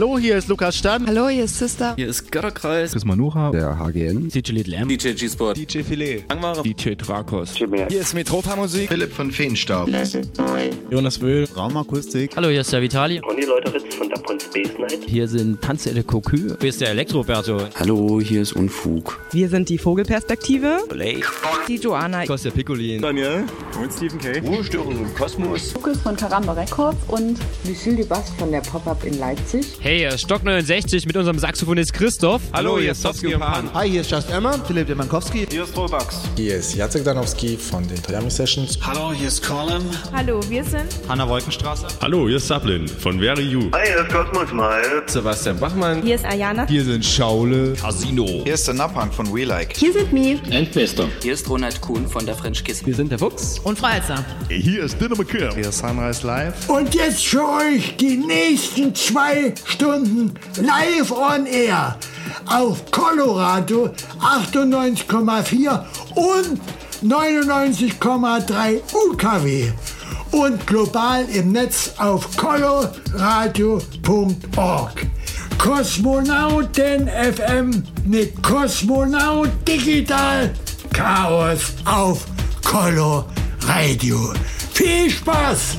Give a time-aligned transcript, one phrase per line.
[0.00, 1.06] Hallo, hier ist Lukas Stan.
[1.06, 1.92] Hallo, hier ist Sister.
[1.94, 2.92] Hier ist Götterkreis.
[2.92, 3.50] Chris Manucha.
[3.50, 4.30] Der HGN.
[4.30, 4.88] DJ Little M.
[4.88, 5.58] DJ G-Sport.
[5.58, 6.24] DJ Filet.
[6.30, 6.62] Langware.
[6.62, 7.54] DJ Drakos.
[7.54, 8.88] Hier ist Metropa Musik.
[8.88, 9.90] Philipp von Feenstaub.
[10.90, 11.46] Jonas Wöhl.
[11.54, 12.34] Raumakustik.
[12.34, 13.18] Hallo, hier ist der Vitali.
[13.18, 13.89] Ronny Leuteritz von Dub und
[14.50, 14.98] Space Night.
[15.06, 16.56] Hier sind Tanzelle Kokü.
[16.60, 17.58] Hier ist der Elektroberto.
[17.78, 19.20] Hallo, hier ist Unfug.
[19.30, 20.80] Wir sind die Vogelperspektive.
[20.88, 21.24] Blake.
[21.68, 22.26] Die Joanna.
[22.26, 23.00] Kostja Piccolin.
[23.00, 23.44] Daniel.
[23.80, 24.40] Und Stephen K.
[24.40, 25.72] Ruhestörung im Kosmos.
[25.74, 29.66] Lukas von Karamba Records und Lucille Dubast von der Pop-Up in Leipzig.
[29.78, 32.42] Hey, Stock 69 mit unserem Saxophonist Christoph.
[32.52, 33.72] Hallo, hier ist Sofsky und Pan.
[33.72, 35.46] Hi, hier ist Just Emma, Philipp Demankowski.
[35.48, 36.22] Hier ist Robax.
[36.36, 38.78] Hier ist Jacek Danowski von den Toyami Sessions.
[38.84, 39.82] Hallo, hier ist Colin.
[40.12, 41.86] Hallo, wir sind Hanna Wolkenstraße.
[42.00, 43.70] Hallo, hier ist Sablin von Very You.
[43.72, 45.02] Hi, hier ist Cosmos Mile.
[45.06, 46.02] Sebastian Bachmann.
[46.02, 46.66] Hier ist Ayana.
[46.66, 47.74] Hier sind Schaule.
[47.74, 48.24] Casino.
[48.24, 49.76] Hier ist der Napang von We Like.
[49.76, 50.40] Hier sind Mi.
[50.50, 51.08] Endbester.
[51.22, 52.84] Hier ist Ronald Kuhn von der French Kiss.
[52.84, 53.58] Wir sind der Fuchs.
[53.60, 54.24] Und Freizer.
[54.48, 55.50] Hier ist Dinner McKim.
[55.54, 56.68] Hier ist Sunrise Live.
[56.68, 61.98] Und jetzt für euch die nächsten zwei Stunden live on air
[62.46, 66.60] auf Colorado 98,4 und
[67.02, 69.70] 99,3 UKW
[70.32, 75.06] und global im Netz auf coloradio.org.
[75.58, 80.50] Kosmonauten FM mit Kosmonaut Digital
[80.92, 82.26] Chaos auf
[82.64, 83.24] Colo
[83.66, 84.32] Radio.
[84.72, 85.76] Viel Spaß!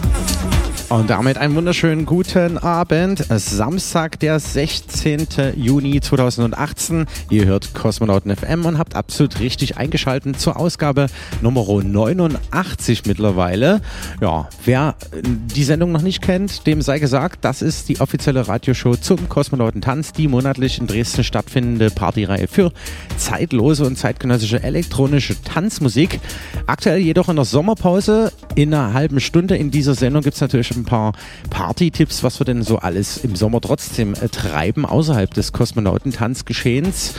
[0.92, 3.24] Und damit einen wunderschönen guten Abend.
[3.30, 5.26] Samstag, der 16.
[5.56, 7.06] Juni 2018.
[7.30, 11.06] Ihr hört Kosmonauten FM und habt absolut richtig eingeschaltet zur Ausgabe
[11.42, 13.80] Nummer 89 mittlerweile.
[14.20, 18.98] Ja, wer die Sendung noch nicht kennt, dem sei gesagt, das ist die offizielle Radioshow
[18.98, 22.74] zum Kosmonautentanz, die monatlich in Dresden stattfindende Partyreihe für
[23.16, 26.20] zeitlose und zeitgenössische elektronische Tanzmusik.
[26.68, 28.34] Aktuell jedoch in der Sommerpause.
[28.56, 31.14] In einer halben Stunde in dieser Sendung gibt es natürlich ein paar
[31.50, 37.14] Party-Tipps, was wir denn so alles im Sommer trotzdem äh, treiben, außerhalb des Kosmonautentanzgeschehens.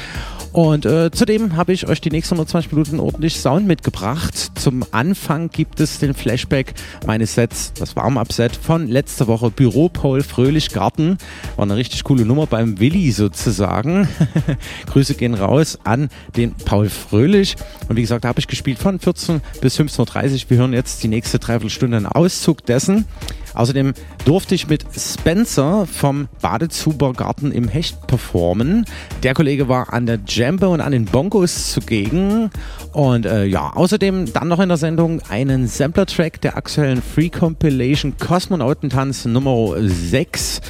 [0.53, 4.53] Und äh, zudem habe ich euch die nächsten 120 Minuten ordentlich Sound mitgebracht.
[4.55, 6.75] Zum Anfang gibt es den Flashback
[7.07, 11.17] meines Sets, das Warm-Up-Set von letzter Woche Büro Paul Fröhlich Garten.
[11.57, 14.07] War eine richtig coole Nummer beim Willi sozusagen.
[14.87, 17.57] Grüße gehen raus an den Paul Fröhlich.
[17.89, 20.51] Und wie gesagt, da habe ich gespielt von 14 bis 15.30 Uhr.
[20.51, 23.07] Wir hören jetzt die nächste Dreiviertelstunde einen Auszug dessen.
[23.55, 23.93] Außerdem
[24.25, 28.87] durfte ich mit Spencer vom Badezubergarten im Hecht performen.
[29.23, 32.51] Der Kollege war an der Jambe und an den Bongos zugegen.
[32.93, 38.17] Und äh, ja, außerdem dann noch in der Sendung einen Sampler-Track der aktuellen Free Compilation
[38.19, 40.61] Kosmonautentanz Nummer 6.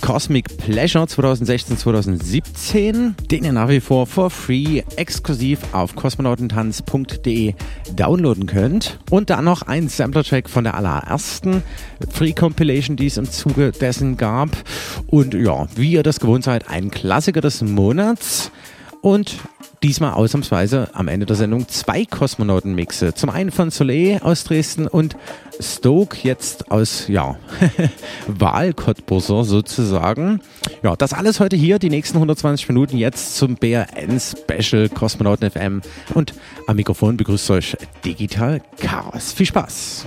[0.00, 7.54] Cosmic Pleasure 2016-2017, den ihr nach wie vor for free exklusiv auf kosmonautentanz.de
[7.94, 8.98] downloaden könnt.
[9.10, 11.62] Und dann noch ein Sampler-Track von der allerersten
[12.10, 14.50] Free Compilation, die es im Zuge dessen gab.
[15.06, 18.50] Und ja, wie ihr das gewohnt seid, ein Klassiker des Monats.
[19.00, 19.36] Und
[19.82, 23.14] diesmal ausnahmsweise am Ende der Sendung zwei Kosmonauten-Mixe.
[23.14, 25.16] Zum einen von Soleil aus Dresden und
[25.60, 27.36] Stoke jetzt aus, ja,
[28.26, 30.40] Wahlcottbusser sozusagen.
[30.82, 35.82] Ja, das alles heute hier, die nächsten 120 Minuten jetzt zum BRN-Special Kosmonauten FM.
[36.14, 36.34] Und
[36.66, 39.32] am Mikrofon begrüßt euch Digital Chaos.
[39.32, 40.06] Viel Spaß!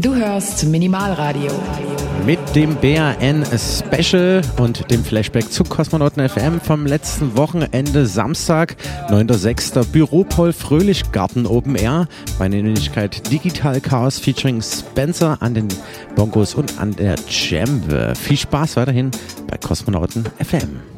[0.00, 1.50] Du hörst Minimalradio.
[2.24, 8.76] Mit dem BRN Special und dem Flashback zu Kosmonauten FM vom letzten Wochenende Samstag,
[9.10, 9.90] 9.6.
[9.90, 12.06] Büropol Fröhlich Garten Open Air.
[12.38, 15.66] Meine Wenigkeit Digital Chaos featuring Spencer an den
[16.14, 18.12] Bongos und an der Jambe.
[18.14, 19.10] Viel Spaß weiterhin
[19.48, 20.97] bei Kosmonauten FM.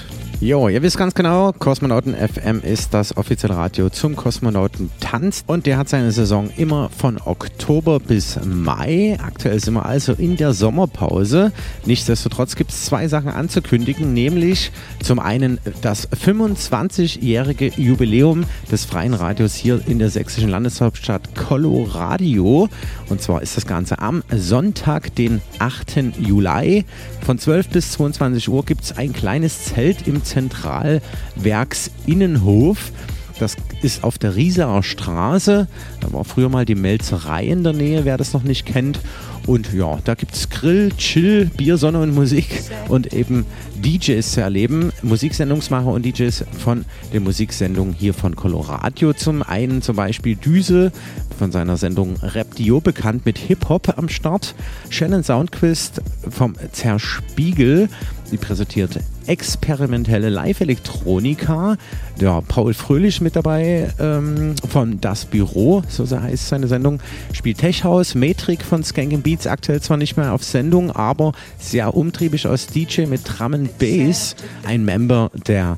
[0.43, 5.67] Jo, ihr wisst ganz genau, Kosmonauten FM ist das offizielle Radio zum Kosmonauten Tanz und
[5.67, 9.19] der hat seine Saison immer von Oktober bis Mai.
[9.21, 11.51] Aktuell sind wir also in der Sommerpause.
[11.85, 14.71] Nichtsdestotrotz gibt es zwei Sachen anzukündigen, nämlich
[15.03, 22.67] zum einen das 25-jährige Jubiläum des freien Radios hier in der sächsischen Landeshauptstadt Colorado.
[23.09, 26.17] Und zwar ist das Ganze am Sonntag, den 8.
[26.17, 26.85] Juli.
[27.23, 32.91] Von 12 bis 22 Uhr gibt es ein kleines Zelt im Zentralwerksinnenhof.
[33.39, 35.67] Das ist auf der Rieserer Straße.
[35.99, 38.99] Da war früher mal die Melzerei in der Nähe, wer das noch nicht kennt.
[39.47, 43.47] Und ja, da gibt es Grill, Chill, Bier, Sonne und Musik und eben
[43.83, 44.91] DJs zu erleben.
[45.01, 49.13] Musiksendungsmacher und DJs von der Musiksendung hier von Colorado.
[49.13, 50.91] Zum einen zum Beispiel Düse
[51.39, 54.53] von seiner Sendung Rap Dio, bekannt mit Hip-Hop am Start.
[54.91, 57.89] Shannon Soundquist vom Zerspiegel.
[58.31, 58.99] Die präsentiert
[59.31, 61.77] experimentelle Live-Elektronika.
[62.19, 66.99] Der Paul Fröhlich mit dabei ähm, von Das Büro, so heißt seine Sendung.
[67.31, 71.95] Spielt Tech House, Metrik von Skanking Beats, aktuell zwar nicht mehr auf Sendung, aber sehr
[71.95, 74.35] umtriebig als DJ mit Drum Bass.
[74.65, 75.77] Ein Member der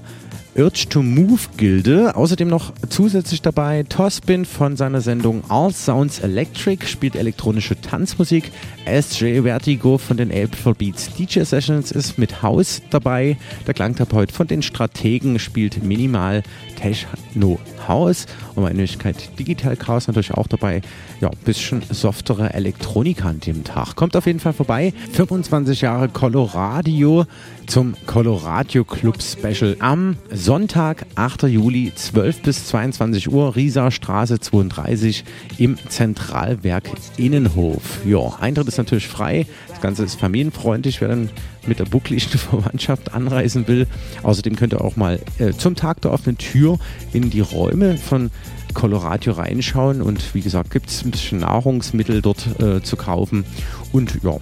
[0.56, 2.16] Urge to Move Gilde.
[2.16, 8.52] Außerdem noch zusätzlich dabei Tospin von seiner Sendung All Sounds Electric, spielt elektronische Tanzmusik.
[8.86, 13.38] SJ Vertigo von den April Beats DJ Sessions ist mit House dabei.
[13.66, 16.44] Der Klangtherapeut von den Strategen spielt minimal
[16.76, 18.26] Techno House.
[18.56, 20.82] Und meine Möglichkeit Digital Chaos natürlich auch dabei.
[21.22, 23.96] Ja, ein bisschen softere Elektronika an dem Tag.
[23.96, 24.94] Kommt auf jeden Fall vorbei.
[25.14, 27.26] 25 Jahre Colorado
[27.68, 31.44] zum Colorado Club Special am Sonntag, 8.
[31.44, 35.24] Juli, 12 bis 22 Uhr, Riesa Straße 32
[35.58, 38.06] im Zentralwerk Innenhof.
[38.06, 39.46] Ja, Eintritt ist natürlich frei.
[39.84, 41.30] Ganze ist familienfreundlich, wer dann
[41.68, 43.86] mit der buckligen Verwandtschaft anreisen will.
[44.24, 46.80] Außerdem könnt ihr auch mal äh, zum Tag der offenen Tür
[47.12, 48.32] in die Räume von
[48.74, 53.44] Colorado reinschauen und wie gesagt gibt es ein bisschen Nahrungsmittel dort äh, zu kaufen
[53.92, 54.38] und ja,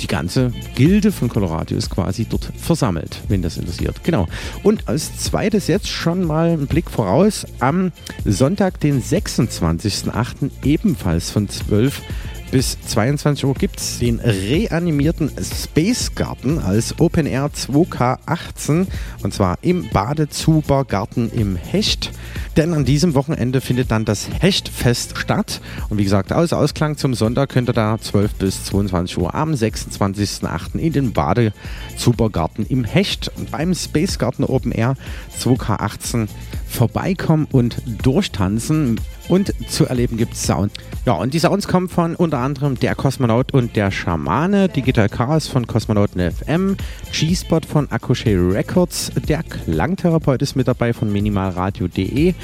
[0.00, 4.02] die ganze Gilde von Colorado ist quasi dort versammelt, wenn das interessiert.
[4.02, 4.28] Genau.
[4.62, 7.46] Und als zweites jetzt schon mal ein Blick voraus.
[7.60, 7.92] Am
[8.24, 10.50] Sonntag, den 26.08.
[10.64, 12.02] ebenfalls von 12
[12.50, 18.86] bis 22 Uhr gibt es den reanimierten Space Garden als Open Air 2K18
[19.22, 22.12] und zwar im Badezubergarten im Hecht.
[22.56, 25.60] Denn an diesem Wochenende findet dann das Hechtfest statt.
[25.90, 29.52] Und wie gesagt, als Ausklang zum Sonntag könnt ihr da 12 bis 22 Uhr am
[29.52, 30.78] 26.08.
[30.78, 34.94] in den Badezubergarten im Hecht beim Space Garden Open Air
[35.38, 36.28] 2K18
[36.66, 39.00] vorbeikommen und durchtanzen.
[39.28, 40.72] Und zu erleben gibt es Sound.
[41.04, 45.48] Ja, und die Sounds kommen von unter anderem der Kosmonaut und der Schamane, Digital Chaos
[45.48, 46.76] von Kosmonauten FM,
[47.12, 52.34] G-Spot von Akushe Records, der Klangtherapeut ist mit dabei von minimalradio.de,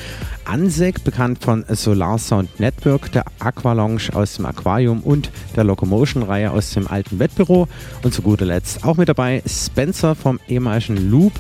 [0.45, 6.71] Ansek, bekannt von Solar Sound Network, der Aqualounge aus dem Aquarium und der Locomotion-Reihe aus
[6.71, 7.69] dem alten Wettbüro
[8.03, 11.33] und zu guter Letzt auch mit dabei Spencer vom ehemaligen Loop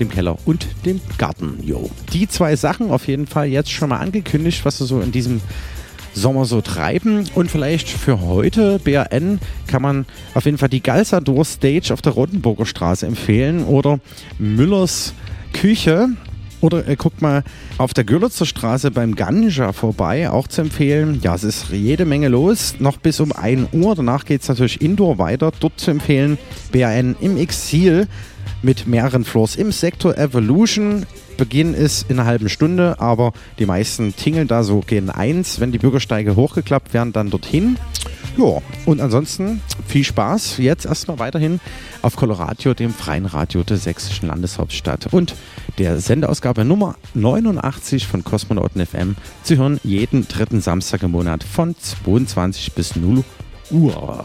[0.00, 1.58] dem Keller und dem Garten.
[1.62, 1.90] Jo.
[2.12, 5.40] Die zwei Sachen auf jeden Fall jetzt schon mal angekündigt, was wir so in diesem
[6.14, 7.28] Sommer so treiben.
[7.34, 12.12] Und vielleicht für heute, BRN, kann man auf jeden Fall die Galsador Stage auf der
[12.12, 14.00] Rotenburger Straße empfehlen oder
[14.38, 15.14] Müllers
[15.52, 16.08] Küche.
[16.60, 17.42] Oder äh, guckt mal
[17.78, 21.20] auf der Görlitzer Straße beim Ganja vorbei, auch zu empfehlen.
[21.22, 23.94] Ja, es ist jede Menge los, noch bis um 1 Uhr.
[23.94, 25.52] Danach geht es natürlich indoor weiter.
[25.58, 26.36] Dort zu empfehlen,
[26.70, 28.08] BRN im Exil
[28.62, 31.06] mit mehreren Floors im Sektor Evolution.
[31.36, 35.60] Beginn ist in einer halben Stunde, aber die meisten tingeln da so gegen eins.
[35.60, 37.78] Wenn die Bürgersteige hochgeklappt werden, dann dorthin.
[38.36, 40.58] Ja, und ansonsten viel Spaß.
[40.58, 41.60] Jetzt erstmal weiterhin
[42.02, 45.12] auf Colorado, dem freien Radio der sächsischen Landeshauptstadt.
[45.12, 45.34] Und
[45.78, 51.74] der Sendeausgabe Nummer 89 von Kosmonauten FM zu hören jeden dritten Samstag im Monat von
[51.76, 53.24] 22 bis 0
[53.70, 54.24] Uhr.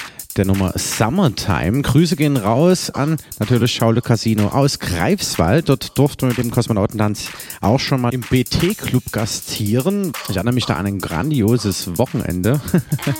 [0.37, 1.81] der Nummer Summertime.
[1.81, 5.69] Grüße gehen raus an natürlich Schaule Casino aus Greifswald.
[5.69, 7.29] Dort durften wir mit dem Kosmonautentanz
[7.61, 10.13] auch schon mal im BT-Club gastieren.
[10.29, 12.61] Ich erinnere mich da an ein grandioses Wochenende.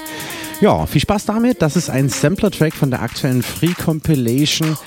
[0.62, 1.62] ja, viel Spaß damit.
[1.62, 4.78] Das ist ein Sampler-Track von der aktuellen Free Compilation,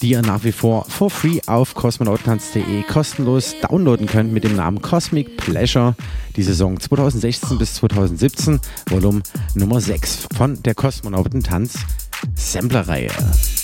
[0.00, 4.82] die ihr nach wie vor for free auf kosmonautentanz.de kostenlos downloaden könnt mit dem Namen
[4.82, 5.94] Cosmic Pleasure.
[6.36, 9.22] Die Saison 2016 bis 2017, Volume
[9.54, 11.78] Nummer 6 von der Kosmonautentanz
[12.34, 13.08] Sampler-Reihe.
[13.08, 13.55] You're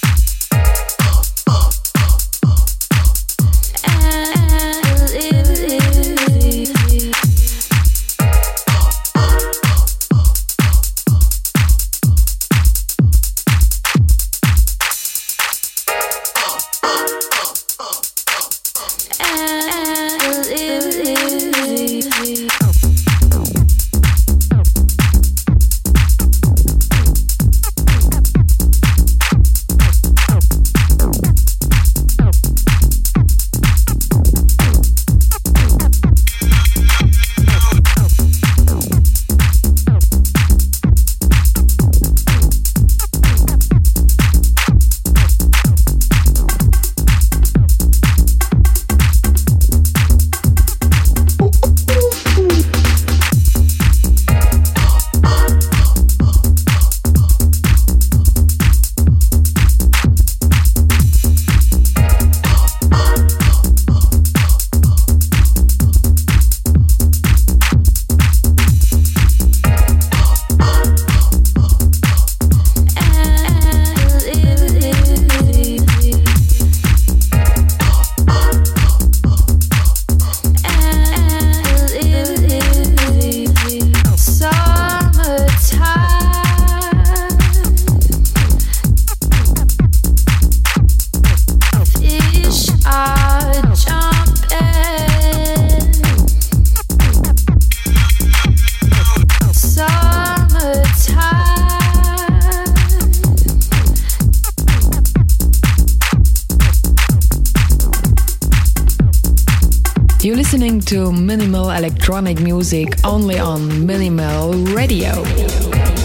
[110.93, 116.02] to minimal electronic music only on Minimal Radio.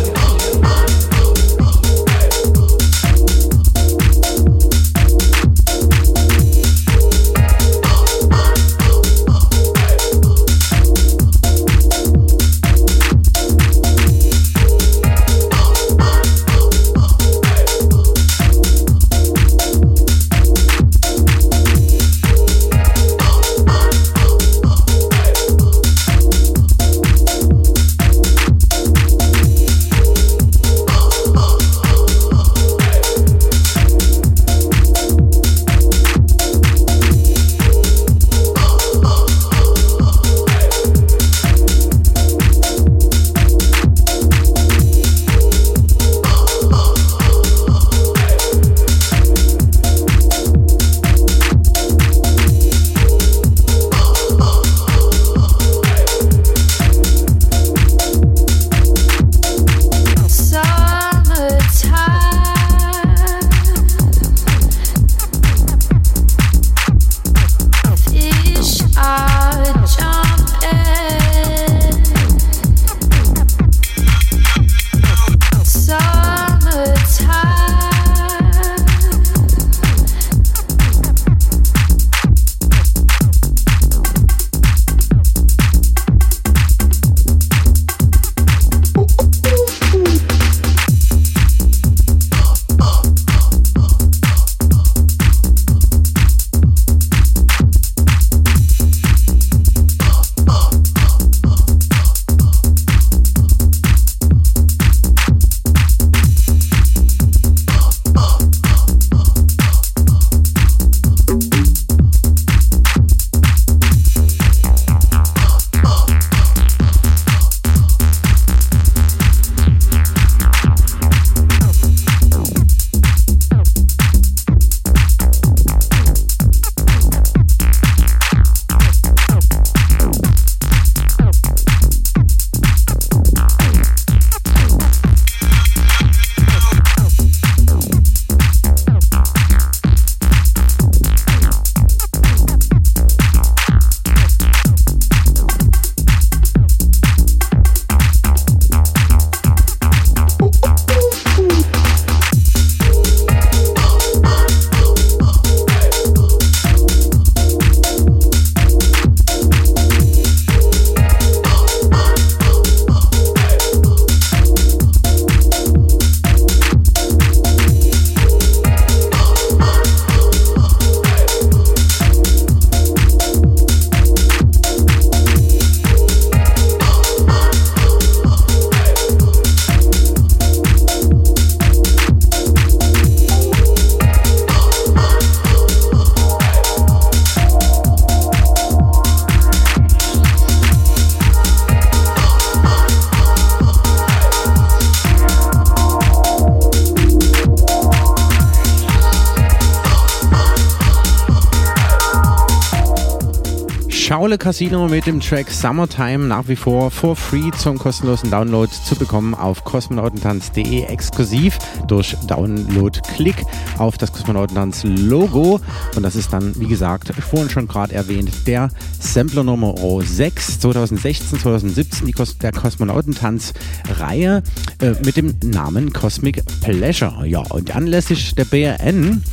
[204.27, 208.97] Schaule Casino mit dem Track Summertime nach wie vor for free zum kostenlosen Download zu
[208.97, 211.57] bekommen auf kosmonautentanz.de exklusiv
[211.87, 213.45] durch Download-Klick
[213.77, 215.61] auf das Kosmonautentanz-Logo.
[215.95, 218.67] Und das ist dann, wie gesagt, vorhin schon gerade erwähnt, der
[218.99, 224.43] Sampler Nummer 6 2016, 2017, die Kos der Kosmonautentanz-Reihe
[224.81, 227.25] äh, mit dem Namen Cosmic Pleasure.
[227.25, 229.23] Ja, und anlässlich der BRN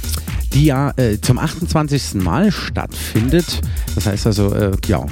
[0.54, 2.14] die ja äh, zum 28.
[2.14, 3.60] Mal stattfindet.
[3.94, 5.04] Das heißt also, äh, ja,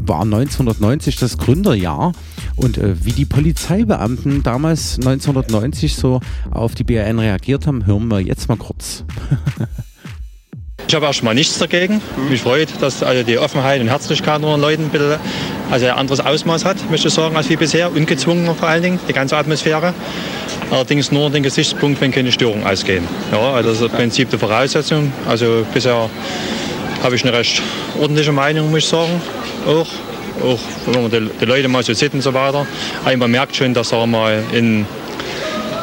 [0.00, 2.12] war 1990 das Gründerjahr.
[2.56, 6.20] Und äh, wie die Polizeibeamten damals 1990 so
[6.50, 9.04] auf die BRN reagiert haben, hören wir jetzt mal kurz.
[10.88, 12.00] Ich habe erstmal nichts dagegen.
[12.30, 15.18] Mich freut, dass also die Offenheit und Herzlichkeit unter den Leuten ein bisschen
[15.68, 17.90] also ein anderes Ausmaß hat, möchte ich sagen, als wie bisher.
[17.90, 19.92] Ungezwungen vor allen Dingen, die ganze Atmosphäre.
[20.70, 23.04] Allerdings nur den Gesichtspunkt, wenn keine Störungen ausgehen.
[23.32, 25.12] Ja, also das ist im Prinzip die Voraussetzung.
[25.28, 26.08] Also bisher
[27.02, 27.62] habe ich eine recht
[28.00, 29.20] ordentliche Meinung, muss ich sagen.
[29.66, 29.88] Auch,
[30.44, 32.64] auch wenn man die, die Leute mal so sieht und so weiter.
[33.04, 34.86] Aber man merkt schon, dass sagen mal in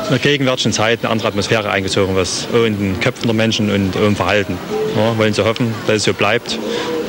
[0.09, 3.95] der gegenwärtigen Zeit eine andere Atmosphäre eingezogen wird, auch in den Köpfen der Menschen und
[3.95, 4.57] im Verhalten.
[4.95, 6.57] Ja, wollen sie hoffen, dass es so bleibt.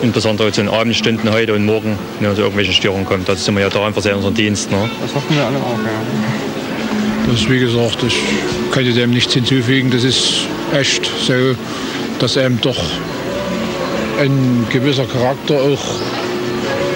[0.03, 3.29] Insbesondere zu den Abendstunden heute und morgen, wenn es irgendwelche Störungen kommt.
[3.29, 4.71] Das sind wir ja da einfach sehr in unserem Dienst.
[4.71, 4.91] Ne?
[5.01, 7.27] Das hoffen wir alle auch, ja.
[7.27, 8.17] Das ist wie gesagt, ich
[8.71, 9.91] könnte dem nichts hinzufügen.
[9.91, 11.55] Das ist echt so,
[12.19, 12.77] dass eben doch
[14.21, 16.01] ein gewisser Charakter auch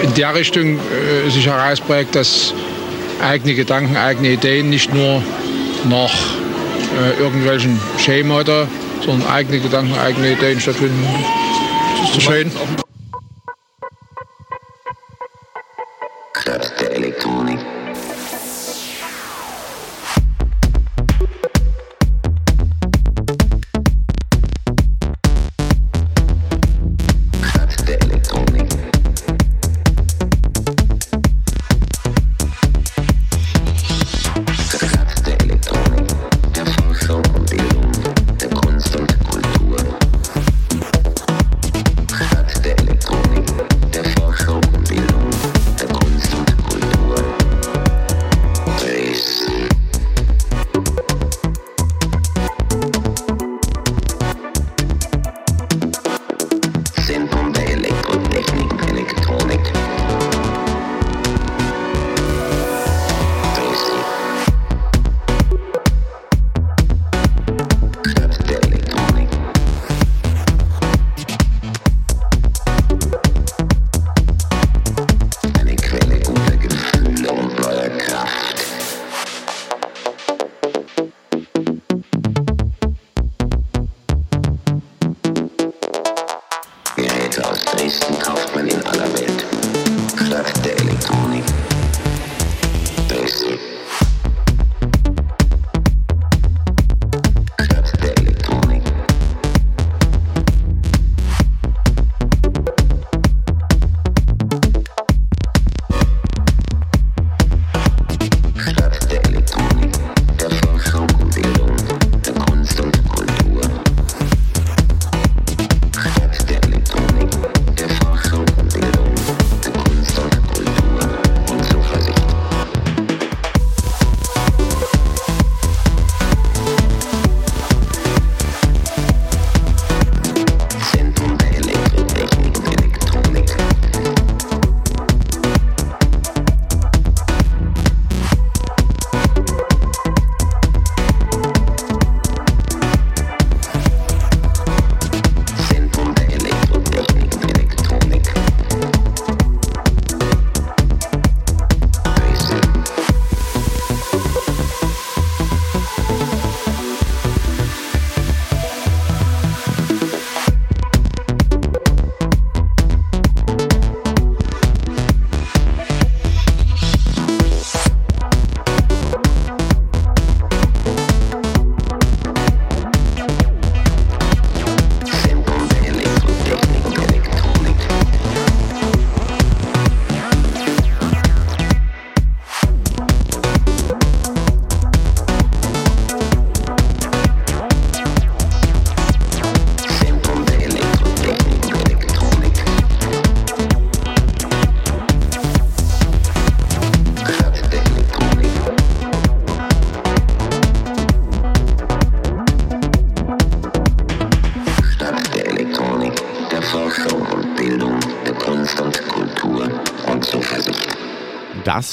[0.03, 2.53] in der Richtung äh, sich herausprägt, dass
[3.21, 5.21] eigene Gedanken, eigene Ideen nicht nur
[5.87, 6.13] nach
[6.97, 8.67] äh, irgendwelchen Schemata,
[9.05, 11.05] sondern eigene Gedanken, eigene Ideen stattfinden.
[11.99, 12.51] Das ist so schön.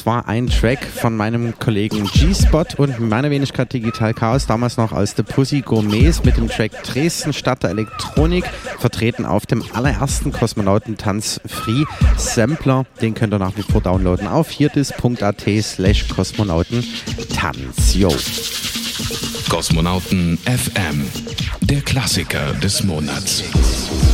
[0.07, 5.15] War ein Track von meinem Kollegen G-Spot und meiner Wenigkeit Digital Chaos, damals noch als
[5.17, 8.45] The Pussy Gourmets mit dem Track Dresden Stadt der Elektronik,
[8.79, 11.85] vertreten auf dem allerersten Kosmonautentanz Free
[12.17, 12.87] Sampler.
[13.03, 17.95] Den könnt ihr nach wie vor downloaden auf hierdis.at slash Kosmonautentanz.
[17.95, 18.15] Yo.
[19.49, 21.05] Kosmonauten FM,
[21.61, 23.43] der Klassiker des Monats.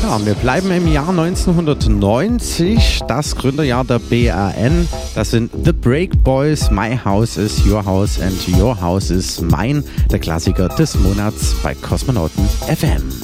[0.02, 4.88] Ja, wir bleiben im Jahr 1990, das Gründerjahr der BRN.
[5.14, 9.84] Das sind The Break Boys, My House is Your House and Your House is Mine,
[10.10, 13.21] der Klassiker des Monats bei Kosmonauten FM.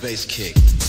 [0.00, 0.79] Bass kick.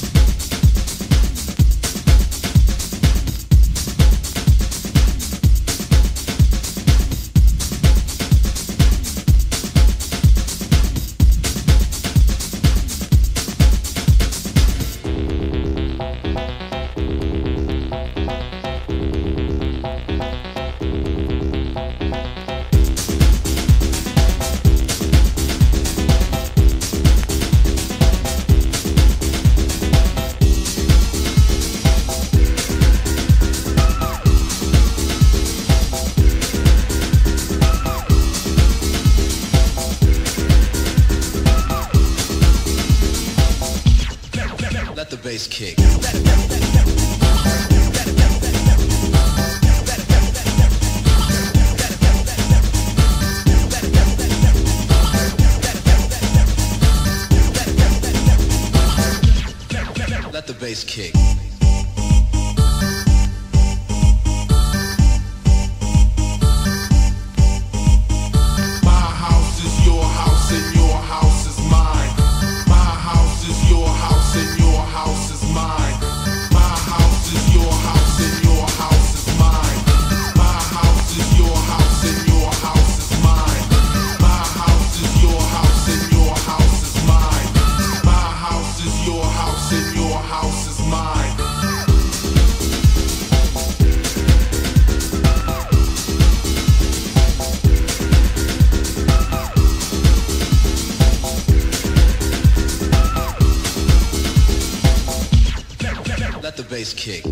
[106.94, 107.30] Kick.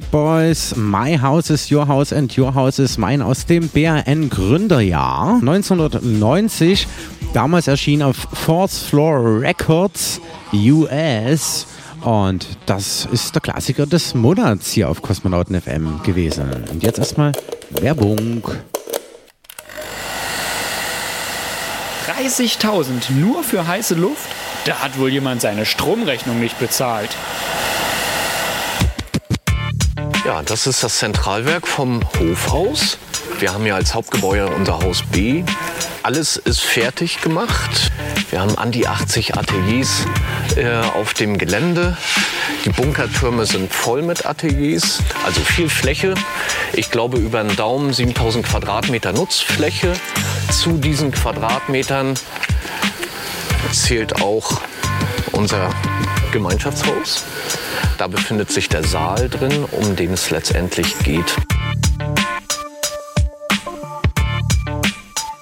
[0.00, 4.30] Break Boys, My House is Your House and Your House is Mine aus dem BRN
[4.30, 6.86] Gründerjahr 1990.
[7.34, 10.20] Damals erschien auf Fourth Floor Records
[10.52, 11.66] US.
[12.02, 16.48] Und das ist der Klassiker des Monats hier auf Kosmonauten FM gewesen.
[16.70, 17.32] Und jetzt erstmal
[17.70, 18.42] Werbung.
[22.06, 24.28] 30.000 nur für heiße Luft?
[24.64, 27.10] Da hat wohl jemand seine Stromrechnung nicht bezahlt.
[30.30, 32.98] Ja, das ist das Zentralwerk vom Hofhaus.
[33.40, 35.42] Wir haben ja als Hauptgebäude unser Haus B.
[36.04, 37.90] Alles ist fertig gemacht.
[38.30, 40.06] Wir haben an die 80 Ateliers
[40.54, 41.96] äh, auf dem Gelände.
[42.64, 46.14] Die Bunkertürme sind voll mit Ateliers, also viel Fläche.
[46.74, 49.94] Ich glaube über einen Daumen 7000 Quadratmeter Nutzfläche.
[50.52, 52.14] Zu diesen Quadratmetern
[53.72, 54.60] zählt auch
[55.32, 55.70] unser
[56.30, 57.24] Gemeinschaftshaus.
[58.00, 61.36] Da befindet sich der Saal drin, um den es letztendlich geht.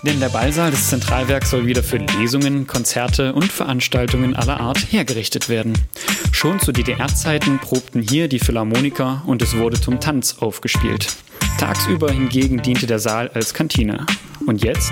[0.03, 5.49] Denn der Ballsaal des Zentralwerks soll wieder für Lesungen, Konzerte und Veranstaltungen aller Art hergerichtet
[5.49, 5.75] werden.
[6.33, 11.15] Schon zu DDR-Zeiten probten hier die Philharmoniker und es wurde zum Tanz aufgespielt.
[11.61, 14.05] Tagsüber hingegen diente der Saal als Kantine.
[14.49, 14.91] Und jetzt?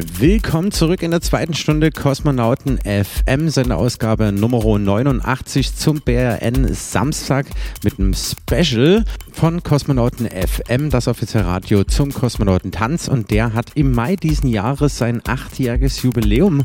[0.00, 7.46] Willkommen zurück in der zweiten Stunde Kosmonauten FM, seine Ausgabe Nummer 89 zum BRN Samstag
[7.82, 13.92] mit einem Special von Kosmonauten FM, das offizielle Radio zum Kosmonautentanz und der hat im
[13.92, 16.62] Mai diesen Jahres sein achtjähriges Jubiläum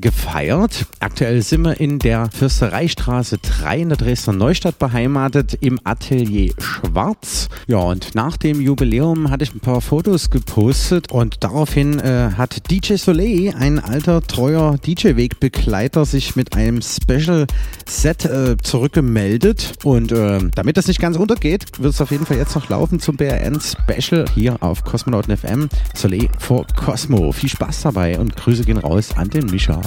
[0.00, 0.86] gefeiert.
[1.00, 7.48] Aktuell sind wir in der Fürstereistraße 3 in der Dresdner Neustadt beheimatet im Atelier Schwarz.
[7.66, 12.70] Ja, und nach dem Jubiläum hatte ich ein paar Fotos gepostet und daraufhin äh, hat
[12.76, 19.72] DJ Soleil, ein alter, treuer DJ-Wegbegleiter, sich mit einem Special-Set äh, zurückgemeldet.
[19.82, 23.00] Und äh, damit das nicht ganz untergeht, wird es auf jeden Fall jetzt noch laufen
[23.00, 25.70] zum BRN Special hier auf Kosmonauten FM.
[25.94, 27.32] Soleil vor Cosmo.
[27.32, 29.80] Viel Spaß dabei und Grüße gehen raus an den Mischa.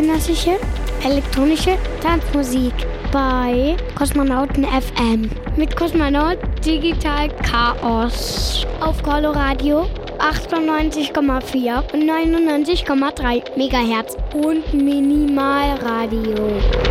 [0.00, 0.58] Zeitgenössische
[1.04, 2.72] elektronische Tanzmusik
[3.12, 9.86] bei Kosmonauten FM mit Kosmonaut Digital Chaos auf Coloradio
[10.18, 16.89] 98,4 und 99,3 Megahertz und Minimalradio.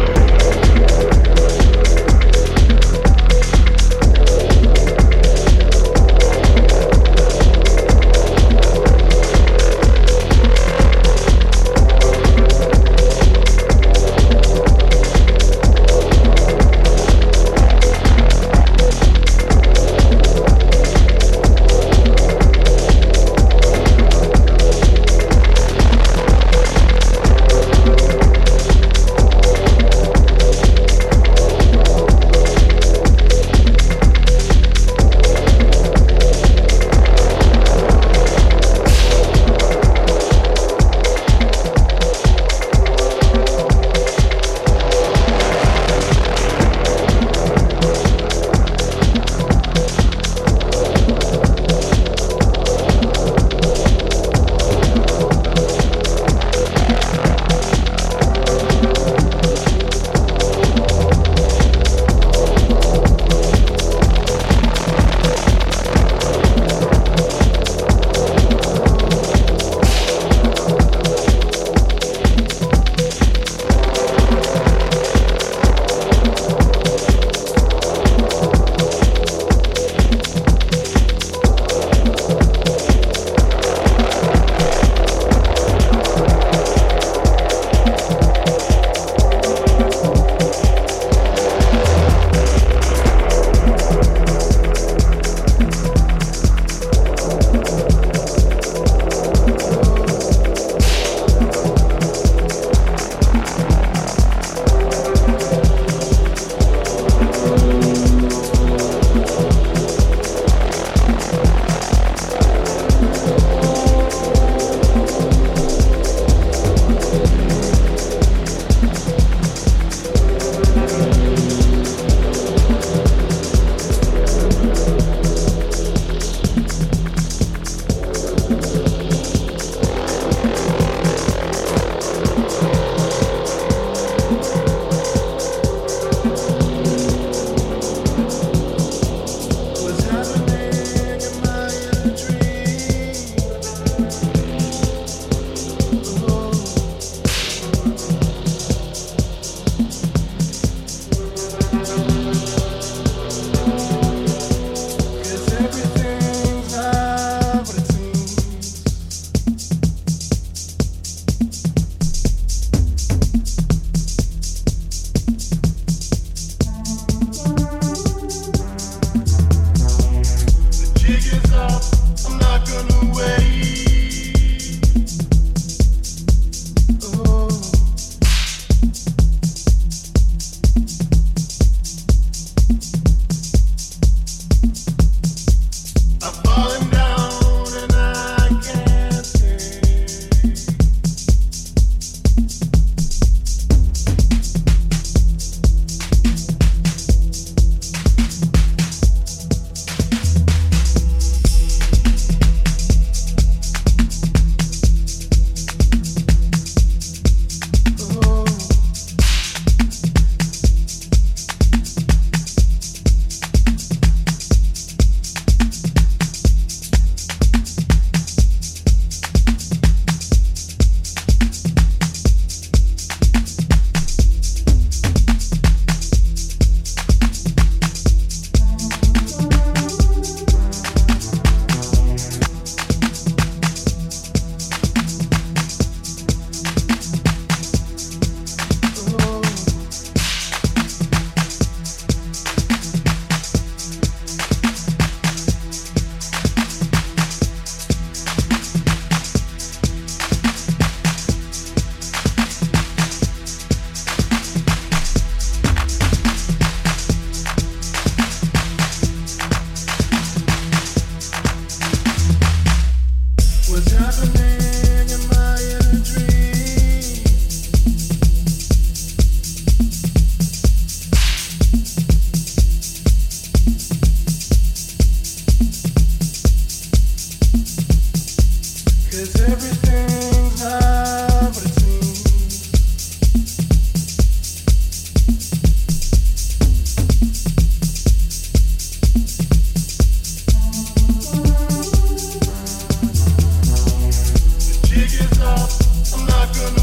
[295.41, 295.69] up.
[296.14, 296.78] I'm not gonna.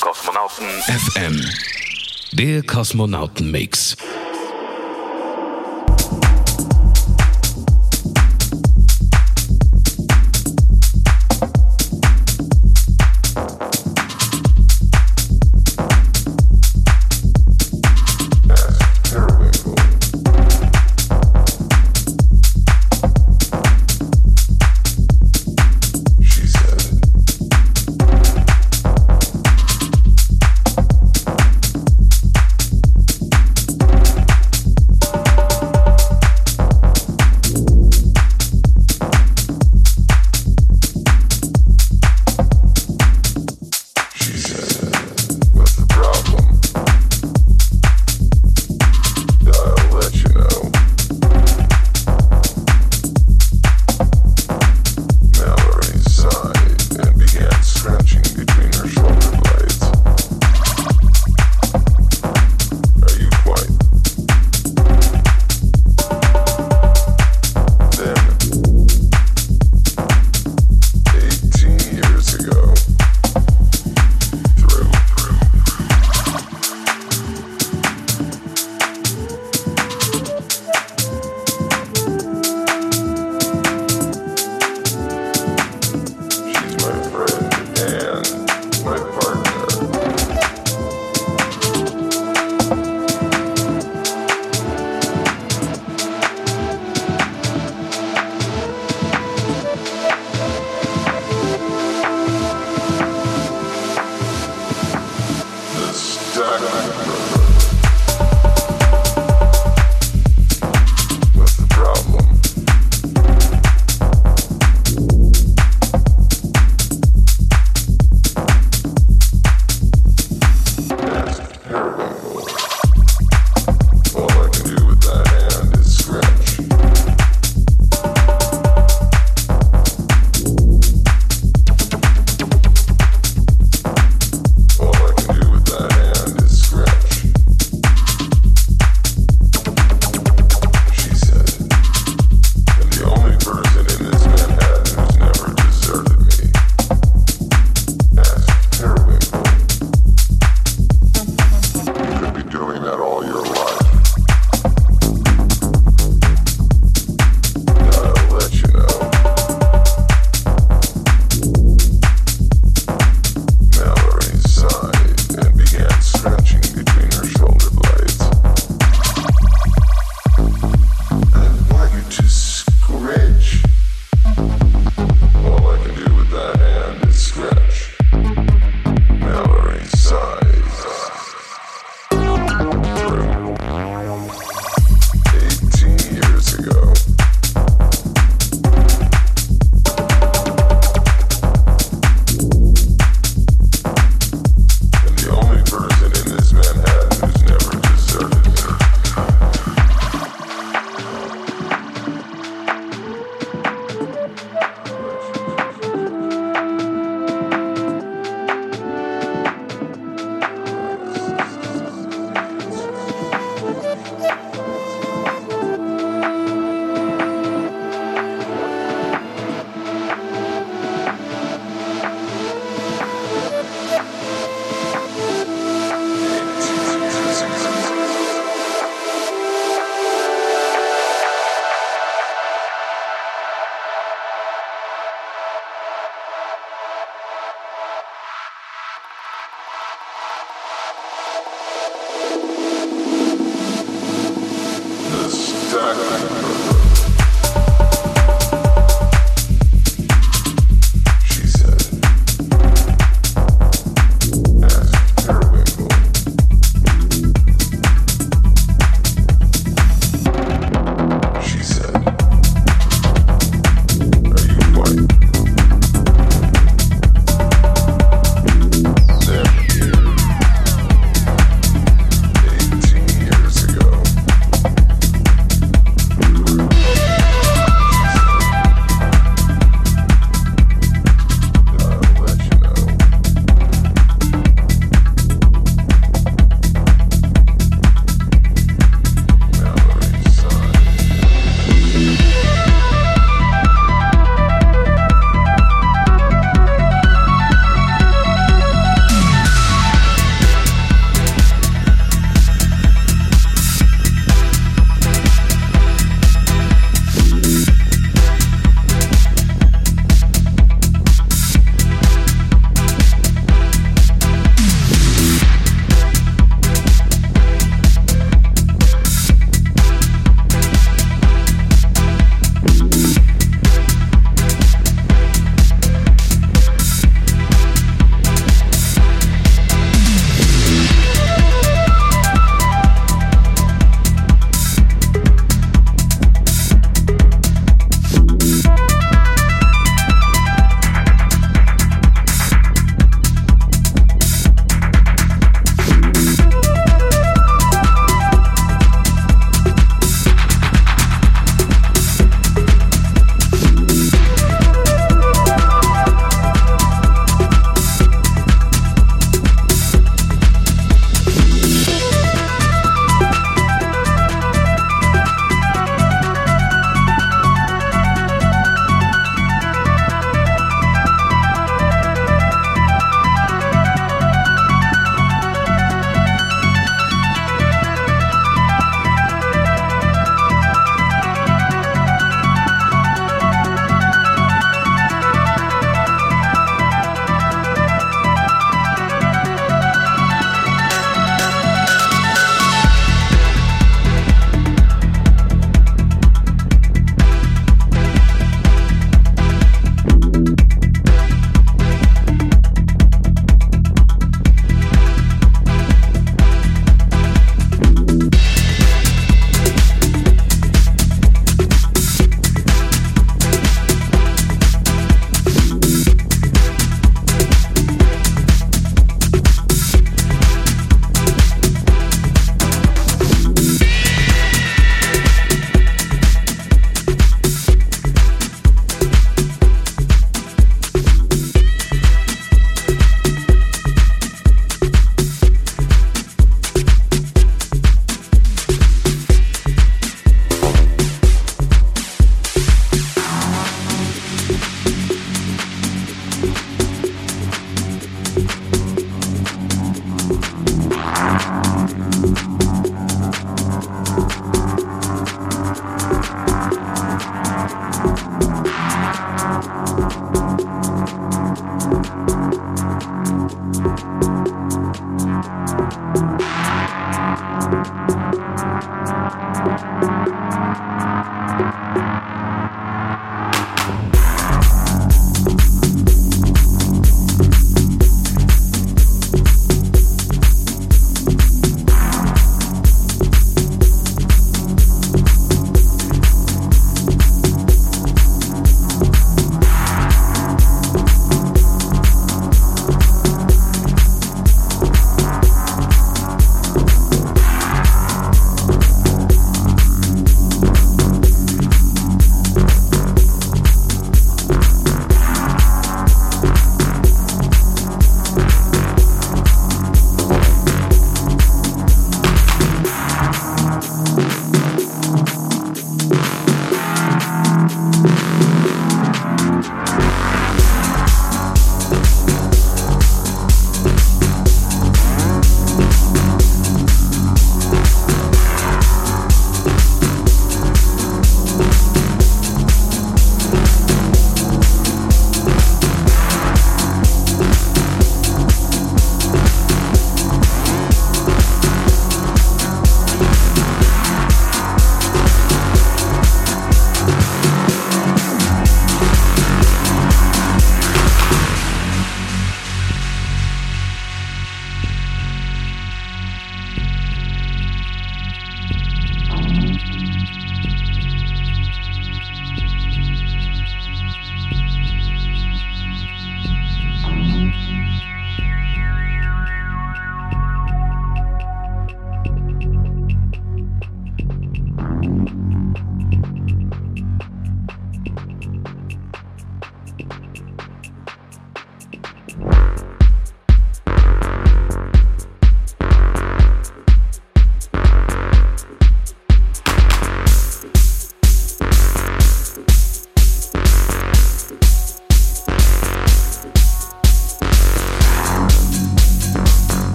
[0.00, 1.40] Kosmonauten FM.
[2.32, 3.96] Der Kosmonauten-Mix.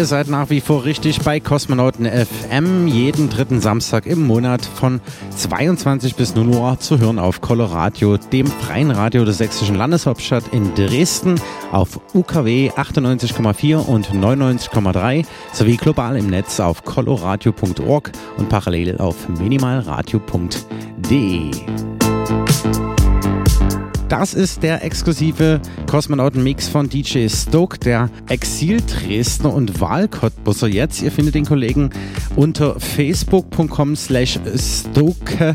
[0.00, 5.02] Ihr seid nach wie vor richtig bei Kosmonauten FM, jeden dritten Samstag im Monat von
[5.36, 10.74] 22 bis 0 Uhr zu hören auf Coloradio, dem freien Radio der sächsischen Landeshauptstadt in
[10.74, 11.38] Dresden,
[11.70, 21.50] auf UKW 98,4 und 99,3 sowie global im Netz auf coloradio.org und parallel auf minimalradio.de.
[24.10, 31.00] Das ist der exklusive Kosmonauten-Mix von DJ Stoke, der Exil-Dresdner und Wahlcottbusser jetzt.
[31.00, 31.90] Ihr findet den Kollegen
[32.34, 35.54] unter facebook.com slash stoke.artist.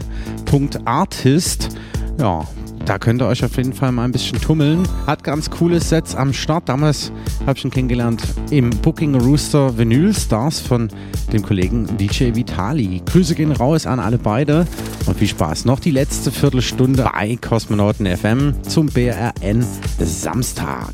[2.17, 2.47] Ja,
[2.85, 4.87] da könnt ihr euch auf jeden Fall mal ein bisschen tummeln.
[5.05, 6.69] Hat ganz coole Sets am Start.
[6.69, 7.11] Damals
[7.45, 10.87] habe ich ihn kennengelernt im Booking Rooster Vinyl Stars von
[11.33, 13.01] dem Kollegen DJ Vitali.
[13.05, 14.65] Grüße gehen raus an alle beide
[15.07, 15.65] und viel Spaß.
[15.65, 19.65] Noch die letzte Viertelstunde bei Kosmonauten FM zum BRN
[19.99, 20.93] Samstag.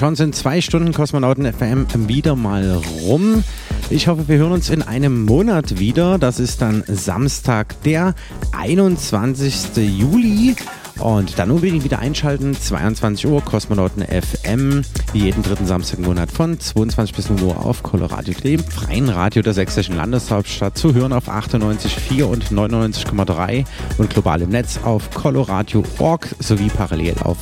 [0.00, 3.44] Schon sind zwei Stunden Kosmonauten FM wieder mal rum.
[3.90, 6.16] Ich hoffe, wir hören uns in einem Monat wieder.
[6.16, 8.14] Das ist dann Samstag, der
[8.52, 9.76] 21.
[9.76, 10.56] Juli.
[11.00, 14.82] Und dann unbedingt wieder einschalten, 22 Uhr, Kosmonauten FM,
[15.12, 19.42] jeden dritten Samstag im Monat von 22 bis 0 Uhr auf Coloradio, dem freien Radio
[19.42, 23.66] der sächsischen Landeshauptstadt, zu hören auf 98,4 und 99,3
[23.98, 27.36] und global im Netz auf coloradio.org sowie parallel auf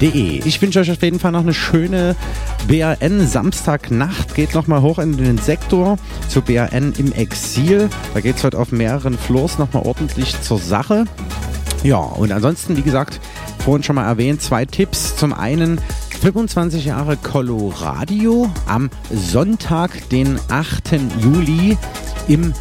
[0.00, 0.46] minimalradio.de.
[0.46, 2.16] Ich wünsche euch auf jeden Fall noch eine schöne
[2.66, 4.34] BRN Samstagnacht.
[4.34, 5.98] Geht nochmal hoch in den Sektor
[6.28, 7.88] zu BRN im Exil.
[8.14, 11.04] Da geht es heute auf mehreren Floors nochmal ordentlich zur Sache.
[11.82, 13.20] Ja, und ansonsten, wie gesagt,
[13.64, 15.16] vorhin schon mal erwähnt, zwei Tipps.
[15.16, 15.80] Zum einen
[16.20, 21.00] 25 Jahre Coloradio am Sonntag, den 8.
[21.20, 21.78] Juli
[22.28, 22.52] im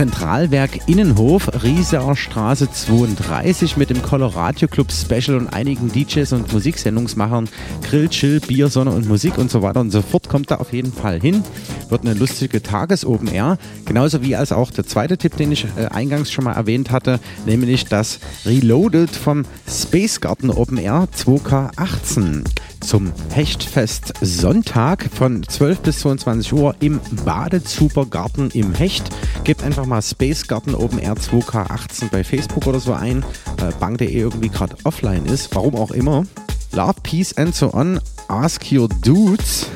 [0.00, 7.50] Zentralwerk Innenhof, Rieserer Straße 32 mit dem Coloradio Club Special und einigen DJs und Musiksendungsmachern.
[7.82, 10.30] Grill, Chill, Bier, Sonne und Musik und so weiter und so fort.
[10.30, 11.44] Kommt da auf jeden Fall hin.
[11.90, 13.58] Wird eine lustige Tages-Open Air.
[13.84, 17.20] Genauso wie als auch der zweite Tipp, den ich äh, eingangs schon mal erwähnt hatte,
[17.44, 22.44] nämlich das Reloaded vom Space Garden Open Air 2K18
[22.80, 29.10] zum Hechtfest Sonntag von 12 bis 22 Uhr im Badezubergarten im Hecht.
[29.44, 33.24] Gebt einfach mal Space Garden Open Air 2K18 bei Facebook oder so ein,
[33.58, 36.24] weil Bang.de irgendwie gerade offline ist, warum auch immer.
[36.72, 38.00] Love, Peace and so on.
[38.28, 39.66] Ask your dudes.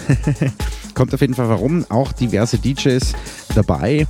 [0.95, 1.85] Kommt auf jeden Fall warum.
[1.89, 3.13] Auch diverse DJs
[3.55, 4.07] dabei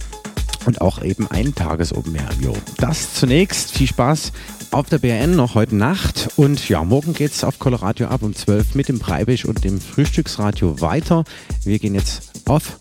[0.66, 2.28] und auch eben ein Tages-Open Air.
[2.40, 2.54] Jo.
[2.76, 3.72] Das zunächst.
[3.72, 4.32] Viel Spaß
[4.70, 6.30] auf der BRN noch heute Nacht.
[6.36, 9.80] Und ja, morgen geht es auf Coloradio ab um 12 mit dem Breibisch und dem
[9.80, 11.24] Frühstücksradio weiter.
[11.64, 12.78] Wir gehen jetzt auf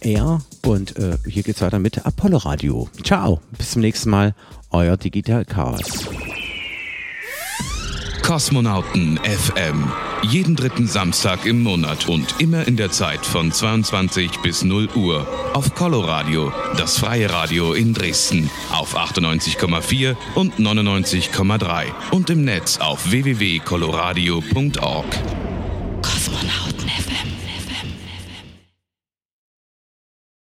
[0.00, 2.88] Air und äh, hier geht's weiter mit Apollo Radio.
[3.02, 4.34] Ciao, bis zum nächsten Mal,
[4.70, 6.06] euer Digital Chaos.
[8.26, 9.92] Kosmonauten FM.
[10.22, 15.28] Jeden dritten Samstag im Monat und immer in der Zeit von 22 bis 0 Uhr
[15.54, 23.08] auf Coloradio, das freie Radio in Dresden auf 98,4 und 99,3 und im Netz auf
[23.12, 25.06] www.coloradio.org.
[26.02, 26.76] Kosmonauten.